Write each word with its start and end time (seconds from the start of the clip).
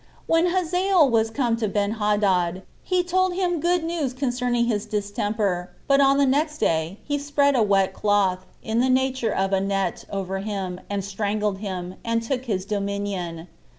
So 0.01 0.07
when 0.33 0.47
Hazael 0.47 1.11
was 1.11 1.29
come 1.29 1.55
to 1.57 1.67
Benhadad, 1.69 2.63
he 2.83 3.03
told 3.03 3.35
him 3.35 3.59
good 3.59 3.83
news 3.83 4.13
concerning 4.13 4.65
his 4.65 4.87
distemper 4.87 5.69
12 5.85 5.85
but 5.87 6.01
on 6.01 6.17
the 6.17 6.25
next 6.25 6.57
day 6.57 6.97
he 7.03 7.19
spread 7.19 7.55
a 7.55 7.61
wet 7.61 7.93
cloth, 7.93 8.43
in 8.63 8.79
the 8.79 8.89
nature 8.89 9.31
of 9.31 9.53
a 9.53 9.61
net, 9.61 10.05
over 10.09 10.39
him, 10.39 10.79
and 10.89 11.05
strangled 11.05 11.59
him, 11.59 11.93
and 12.03 12.23
took 12.23 12.45
his 12.45 12.65
dominion. 12.65 13.47